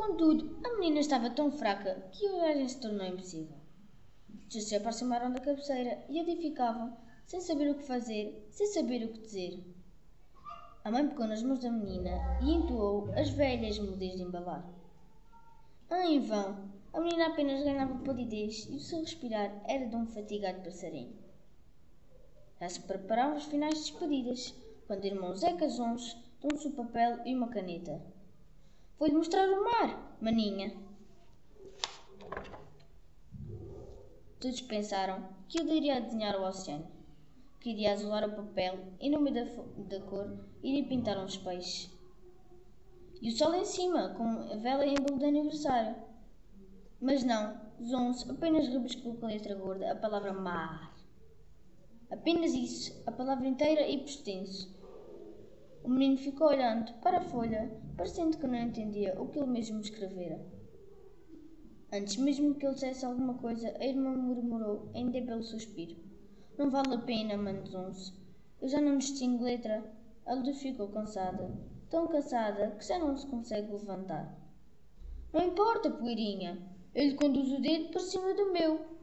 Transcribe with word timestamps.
Contudo, 0.00 0.58
a 0.64 0.78
menina 0.78 0.98
estava 1.00 1.28
tão 1.28 1.52
fraca 1.52 2.08
que 2.10 2.26
a 2.26 2.32
viagem 2.32 2.66
se 2.66 2.80
tornou 2.80 3.06
impossível. 3.06 3.54
Já 4.48 4.58
se 4.58 4.74
aproximaram 4.74 5.30
da 5.30 5.40
cabeceira 5.40 6.02
e 6.08 6.18
edificavam, 6.18 6.96
sem 7.26 7.38
saber 7.38 7.70
o 7.70 7.74
que 7.74 7.84
fazer, 7.84 8.48
sem 8.50 8.66
saber 8.68 9.04
o 9.04 9.12
que 9.12 9.20
dizer. 9.20 9.62
A 10.82 10.90
mãe 10.90 11.06
pegou 11.06 11.26
nas 11.26 11.42
mãos 11.42 11.60
da 11.60 11.70
menina 11.70 12.12
e 12.40 12.50
entoou 12.50 13.12
as 13.12 13.28
velhas 13.28 13.78
melodias 13.78 14.16
de 14.16 14.22
embalar. 14.22 14.66
Ah, 15.90 16.06
em 16.06 16.18
vão! 16.18 16.70
A 16.94 17.00
menina 17.00 17.26
apenas 17.26 17.62
ganhava 17.62 18.02
palidez 18.02 18.66
e 18.70 18.76
o 18.76 18.80
seu 18.80 19.00
respirar 19.00 19.52
era 19.68 19.86
de 19.86 19.96
um 19.96 20.06
fatigado 20.06 20.62
passarinho. 20.62 21.14
Já 22.58 22.70
se 22.70 22.80
preparavam 22.80 23.36
os 23.36 23.44
finais 23.44 23.74
de 23.74 23.80
despedidas, 23.92 24.54
quando 24.86 25.04
o 25.04 25.06
irmão 25.06 25.36
Zeca 25.36 25.68
Zons 25.68 26.16
deu-se 26.40 26.68
o 26.68 26.72
papel 26.72 27.20
e 27.26 27.34
uma 27.34 27.48
caneta. 27.50 28.00
Vou-lhe 29.00 29.14
mostrar 29.14 29.48
o 29.48 29.64
mar, 29.64 30.18
maninha. 30.20 30.76
Todos 34.38 34.60
pensaram 34.60 35.26
que 35.48 35.58
ele 35.58 35.72
iria 35.72 36.02
desenhar 36.02 36.36
o 36.36 36.46
oceano, 36.46 36.86
que 37.60 37.70
iria 37.70 37.94
azular 37.94 38.28
o 38.28 38.36
papel 38.36 38.78
e, 39.00 39.08
no 39.08 39.18
meio 39.22 39.36
da, 39.36 39.44
da 39.96 40.04
cor, 40.04 40.44
iria 40.62 40.86
pintar 40.86 41.16
uns 41.16 41.38
peixes. 41.38 41.90
E 43.22 43.30
o 43.30 43.32
sol 43.34 43.54
em 43.54 43.64
cima, 43.64 44.10
com 44.10 44.52
a 44.52 44.56
vela 44.56 44.84
em 44.84 44.96
bolo 44.96 45.18
de 45.18 45.24
aniversário. 45.24 45.96
Mas 47.00 47.24
não, 47.24 47.58
Zons 47.82 48.28
apenas 48.28 48.68
rebuscou 48.68 49.14
com 49.14 49.24
a 49.24 49.30
letra 49.30 49.54
gorda 49.54 49.92
a 49.92 49.96
palavra 49.96 50.34
mar. 50.34 50.94
Apenas 52.10 52.52
isso, 52.52 53.02
a 53.06 53.12
palavra 53.12 53.48
inteira 53.48 53.88
e 53.88 53.96
por. 53.96 54.78
O 55.82 55.88
menino 55.88 56.18
ficou 56.18 56.48
olhando 56.48 56.92
para 57.00 57.18
a 57.18 57.22
folha, 57.22 57.70
parecendo 57.96 58.36
que 58.36 58.46
não 58.46 58.58
entendia 58.58 59.20
o 59.20 59.28
que 59.28 59.38
ele 59.38 59.48
mesmo 59.48 59.80
escrevera. 59.80 60.40
Antes 61.92 62.16
mesmo 62.18 62.54
que 62.54 62.66
ele 62.66 62.74
dissesse 62.74 63.04
alguma 63.04 63.34
coisa, 63.34 63.74
a 63.80 63.84
irmã 63.84 64.14
murmurou 64.14 64.90
em 64.94 65.10
débil 65.10 65.42
suspiro. 65.42 65.96
Não 66.56 66.70
vale 66.70 66.94
a 66.94 66.98
pena, 66.98 67.36
Manzonce. 67.36 68.12
Eu 68.60 68.68
já 68.68 68.80
não 68.80 68.98
distingo 68.98 69.42
letra. 69.42 69.82
A 70.26 70.34
luz 70.34 70.60
ficou 70.60 70.88
cansada. 70.88 71.50
Tão 71.88 72.06
cansada 72.06 72.72
que 72.72 72.86
já 72.86 72.98
não 72.98 73.16
se 73.16 73.26
consegue 73.26 73.72
levantar. 73.72 74.38
Não 75.32 75.42
importa, 75.42 75.90
poeirinha. 75.90 76.58
Eu 76.94 77.08
lhe 77.08 77.14
conduzo 77.14 77.56
o 77.56 77.62
dedo 77.62 77.90
por 77.90 78.00
cima 78.00 78.34
do 78.34 78.52
meu. 78.52 78.99